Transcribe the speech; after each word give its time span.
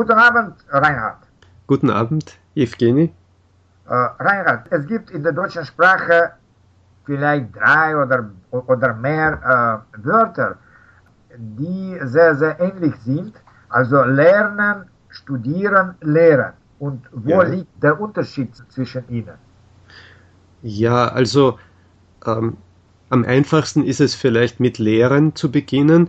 Guten 0.00 0.12
Abend, 0.12 0.54
Reinhard. 0.70 1.18
Guten 1.66 1.90
Abend, 1.90 2.38
Evgeny. 2.54 3.12
Äh, 3.86 3.92
Reinhard, 3.92 4.66
es 4.70 4.86
gibt 4.86 5.10
in 5.10 5.22
der 5.22 5.32
deutschen 5.32 5.62
Sprache 5.66 6.30
vielleicht 7.04 7.54
drei 7.54 7.94
oder, 7.94 8.30
oder 8.50 8.94
mehr 8.94 9.84
äh, 9.92 10.02
Wörter, 10.02 10.56
die 11.36 11.98
sehr, 12.04 12.34
sehr 12.34 12.58
ähnlich 12.58 12.94
sind. 13.04 13.34
Also 13.68 14.02
lernen, 14.04 14.86
studieren, 15.10 15.96
lehren. 16.00 16.54
Und 16.78 17.04
wo 17.12 17.42
ja. 17.42 17.42
liegt 17.42 17.82
der 17.82 18.00
Unterschied 18.00 18.56
zwischen 18.70 19.06
ihnen? 19.10 19.36
Ja, 20.62 21.08
also 21.08 21.58
ähm, 22.24 22.56
am 23.10 23.26
einfachsten 23.26 23.84
ist 23.84 24.00
es 24.00 24.14
vielleicht 24.14 24.60
mit 24.60 24.78
Lehren 24.78 25.36
zu 25.36 25.50
beginnen, 25.50 26.08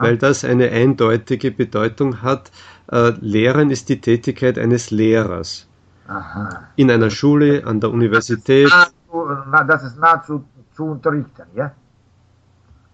weil 0.00 0.16
das 0.16 0.44
eine 0.44 0.70
eindeutige 0.70 1.50
Bedeutung 1.50 2.22
hat. 2.22 2.50
Äh, 2.90 3.12
Lehren 3.20 3.70
ist 3.70 3.88
die 3.88 4.00
Tätigkeit 4.00 4.58
eines 4.58 4.90
Lehrers. 4.90 5.68
Aha. 6.08 6.68
In 6.76 6.90
einer 6.90 7.10
Schule, 7.10 7.64
an 7.66 7.80
der 7.80 7.90
Universität. 7.90 8.70
Das 8.70 8.88
ist 8.88 8.94
nahezu, 9.12 9.66
das 9.68 9.84
ist 9.84 9.98
nahezu 9.98 10.44
zu 10.72 10.84
unterrichten, 10.84 11.46
ja? 11.54 11.72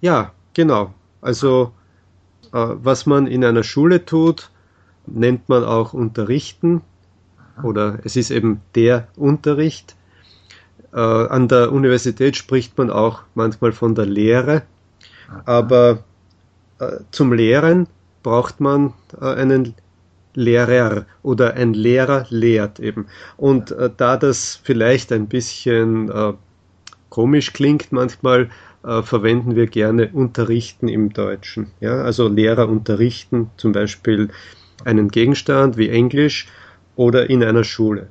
Ja, 0.00 0.32
genau. 0.52 0.92
Also 1.22 1.72
äh, 2.52 2.58
was 2.82 3.06
man 3.06 3.26
in 3.26 3.44
einer 3.44 3.62
Schule 3.62 4.04
tut, 4.04 4.50
nennt 5.06 5.48
man 5.48 5.64
auch 5.64 5.94
Unterrichten 5.94 6.82
oder 7.62 7.98
es 8.04 8.16
ist 8.16 8.30
eben 8.30 8.60
der 8.74 9.08
Unterricht. 9.16 9.96
Äh, 10.92 11.00
an 11.00 11.48
der 11.48 11.72
Universität 11.72 12.36
spricht 12.36 12.76
man 12.76 12.90
auch 12.90 13.22
manchmal 13.34 13.72
von 13.72 13.94
der 13.94 14.06
Lehre, 14.06 14.62
aber 15.44 15.90
äh, 15.90 15.96
zum 17.10 17.32
Lehren 17.32 17.86
braucht 18.22 18.60
man 18.60 18.92
äh, 19.20 19.24
einen 19.24 19.74
Lehrer 20.34 21.06
oder 21.22 21.54
ein 21.54 21.72
Lehrer 21.74 22.26
lehrt 22.28 22.78
eben. 22.80 23.06
Und 23.36 23.70
äh, 23.70 23.90
da 23.96 24.16
das 24.16 24.60
vielleicht 24.62 25.12
ein 25.12 25.28
bisschen 25.28 26.10
äh, 26.10 26.34
komisch 27.08 27.52
klingt 27.52 27.92
manchmal, 27.92 28.50
äh, 28.84 29.02
verwenden 29.02 29.56
wir 29.56 29.66
gerne 29.66 30.10
unterrichten 30.12 30.88
im 30.88 31.12
Deutschen. 31.12 31.68
Ja, 31.80 32.02
also 32.02 32.28
Lehrer 32.28 32.68
unterrichten 32.68 33.50
zum 33.56 33.72
Beispiel 33.72 34.28
einen 34.84 35.08
Gegenstand 35.08 35.76
wie 35.76 35.88
Englisch 35.88 36.46
oder 36.94 37.30
in 37.30 37.42
einer 37.42 37.64
Schule. 37.64 38.08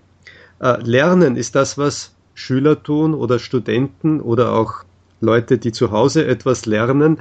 Äh, 0.59 0.81
lernen 0.81 1.35
ist 1.35 1.55
das, 1.55 1.77
was 1.77 2.15
Schüler 2.33 2.81
tun 2.81 3.13
oder 3.13 3.39
Studenten 3.39 4.19
oder 4.19 4.53
auch 4.53 4.83
Leute, 5.21 5.57
die 5.57 5.71
zu 5.71 5.91
Hause 5.91 6.25
etwas 6.25 6.65
lernen. 6.65 7.19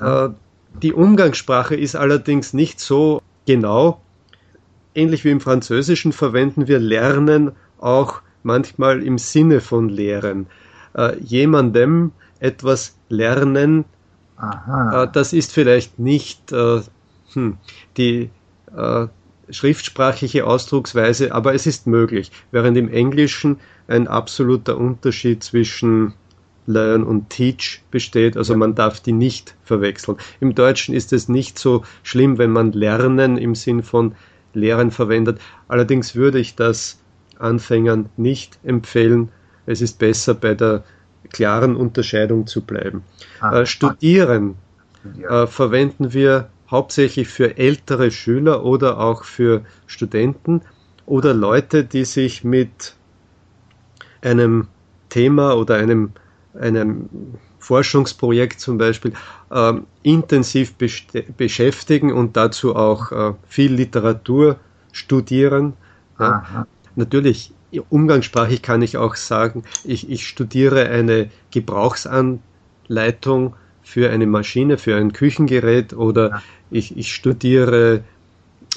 Äh, 0.00 0.28
die 0.82 0.92
Umgangssprache 0.92 1.74
ist 1.74 1.96
allerdings 1.96 2.52
nicht 2.54 2.80
so 2.80 3.22
genau. 3.46 4.00
Ähnlich 4.94 5.24
wie 5.24 5.30
im 5.30 5.40
Französischen 5.40 6.12
verwenden 6.12 6.68
wir 6.68 6.78
lernen 6.78 7.52
auch 7.78 8.22
manchmal 8.42 9.02
im 9.02 9.18
Sinne 9.18 9.60
von 9.60 9.88
lehren. 9.88 10.46
Äh, 10.94 11.18
jemandem 11.20 12.12
etwas 12.40 12.96
lernen. 13.08 13.84
Äh, 14.40 15.08
das 15.12 15.32
ist 15.32 15.52
vielleicht 15.52 15.98
nicht 15.98 16.52
äh, 16.52 16.80
hm, 17.32 17.58
die 17.96 18.30
äh, 18.76 19.06
schriftsprachliche 19.50 20.46
Ausdrucksweise, 20.46 21.32
aber 21.32 21.54
es 21.54 21.66
ist 21.66 21.86
möglich. 21.86 22.30
Während 22.50 22.76
im 22.76 22.90
Englischen 22.90 23.58
ein 23.86 24.06
absoluter 24.06 24.76
Unterschied 24.76 25.42
zwischen 25.42 26.14
Learn 26.68 27.02
und 27.02 27.30
Teach 27.30 27.82
besteht, 27.90 28.36
also 28.36 28.56
man 28.56 28.74
darf 28.74 29.00
die 29.00 29.12
nicht 29.12 29.54
verwechseln. 29.64 30.18
Im 30.40 30.54
Deutschen 30.54 30.94
ist 30.94 31.12
es 31.12 31.28
nicht 31.28 31.58
so 31.58 31.82
schlimm, 32.02 32.38
wenn 32.38 32.50
man 32.50 32.72
Lernen 32.72 33.38
im 33.38 33.54
Sinn 33.54 33.82
von 33.82 34.14
Lehren 34.54 34.90
verwendet. 34.90 35.40
Allerdings 35.66 36.14
würde 36.14 36.38
ich 36.38 36.54
das 36.54 36.98
Anfängern 37.38 38.10
nicht 38.16 38.58
empfehlen. 38.62 39.30
Es 39.66 39.80
ist 39.80 39.98
besser 39.98 40.34
bei 40.34 40.54
der 40.54 40.84
klaren 41.32 41.74
Unterscheidung 41.74 42.46
zu 42.46 42.60
bleiben. 42.62 43.02
Ah, 43.40 43.60
äh, 43.60 43.66
studieren 43.66 44.56
äh, 45.28 45.46
verwenden 45.46 46.12
wir 46.12 46.48
hauptsächlich 46.70 47.28
für 47.28 47.56
ältere 47.56 48.10
Schüler 48.10 48.64
oder 48.64 48.98
auch 48.98 49.24
für 49.24 49.62
Studenten 49.86 50.62
oder 51.06 51.32
Leute, 51.32 51.84
die 51.84 52.04
sich 52.04 52.44
mit 52.44 52.94
einem 54.20 54.68
Thema 55.08 55.56
oder 55.56 55.76
einem, 55.76 56.12
einem 56.58 57.08
Forschungsprojekt 57.58 58.60
zum 58.60 58.78
Beispiel 58.78 59.12
äh, 59.50 59.74
intensiv 60.02 60.74
beschäftigen 61.36 62.12
und 62.12 62.36
dazu 62.36 62.76
auch 62.76 63.12
äh, 63.12 63.34
viel 63.48 63.74
Literatur 63.74 64.56
studieren. 64.92 65.74
Ja. 66.18 66.66
Natürlich, 66.96 67.52
umgangssprachlich 67.90 68.62
kann 68.62 68.80
ich 68.82 68.96
auch 68.96 69.14
sagen, 69.14 69.62
ich, 69.84 70.10
ich 70.10 70.26
studiere 70.26 70.88
eine 70.88 71.30
Gebrauchsanleitung 71.52 73.54
für 73.82 74.10
eine 74.10 74.26
Maschine, 74.26 74.78
für 74.78 74.96
ein 74.96 75.12
Küchengerät 75.12 75.94
oder 75.94 76.30
ja 76.30 76.42
ich, 76.70 76.96
ich 76.96 77.14
studiere, 77.14 78.02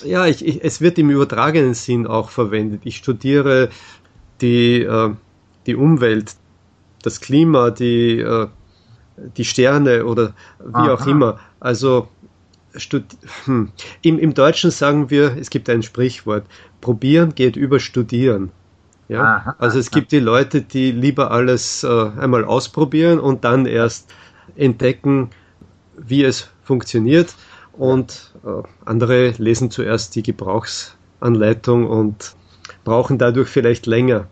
ja, 0.03 0.25
ich, 0.25 0.46
ich, 0.46 0.63
es 0.63 0.81
wird 0.81 0.98
im 0.98 1.09
übertragenen 1.09 1.74
Sinn 1.74 2.08
auch 2.08 2.30
verwendet. 2.30 2.81
Ich 2.84 2.98
studiere 2.98 3.69
die, 4.42 4.81
äh, 4.81 5.12
die 5.66 5.75
Umwelt, 5.75 6.36
das 7.01 7.22
Klima, 7.22 7.72
die, 7.72 8.19
äh, 8.19 8.47
die 9.38 9.45
Sterne 9.45 10.06
oder 10.06 10.34
wie 10.59 10.73
Aha. 10.73 10.94
auch 10.94 11.07
immer. 11.07 11.39
Also 11.59 12.07
hm. 13.45 13.72
Im, 14.01 14.19
Im 14.19 14.34
Deutschen 14.34 14.72
sagen 14.72 15.09
wir, 15.09 15.35
es 15.38 15.50
gibt 15.50 15.69
ein 15.69 15.84
Sprichwort, 15.84 16.45
probieren 16.79 17.35
geht 17.35 17.56
über 17.56 17.79
studieren. 17.79 18.51
Ja? 19.09 19.35
Aha. 19.35 19.56
Also 19.59 19.79
es 19.79 19.91
gibt 19.91 20.12
die 20.12 20.19
Leute, 20.19 20.62
die 20.62 20.91
lieber 20.91 21.31
alles 21.31 21.84
äh, 21.84 21.88
einmal 21.88 22.45
ausprobieren 22.45 23.19
und 23.19 23.44
dann 23.44 23.66
erst 23.66 24.09
entdecken, 24.56 25.31
wie 25.97 26.23
es 26.23 26.50
funktioniert 26.63 27.35
und 27.73 28.33
äh, 28.45 28.63
andere 28.85 29.31
lesen 29.38 29.69
zuerst 29.69 30.16
die 30.16 30.23
Gebrauchsanleitung 30.23 31.88
und 31.88 32.35
brauchen 32.83 33.18
dadurch 33.18 33.50
vielleicht 33.50 33.85
länger. 33.85 34.28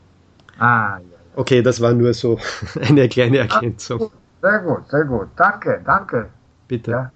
Ah, 0.57 0.97
ja, 0.97 0.99
ja. 0.99 1.18
Okay, 1.39 1.61
das 1.61 1.79
war 1.79 1.93
nur 1.93 2.13
so 2.13 2.37
eine 2.81 3.07
kleine 3.07 3.37
Ergänzung. 3.37 4.11
Sehr 4.41 4.59
gut, 4.59 4.89
sehr 4.89 5.05
gut. 5.05 5.29
Danke, 5.37 5.81
danke. 5.85 6.29
Bitte. 6.67 6.91
Ja. 6.91 7.11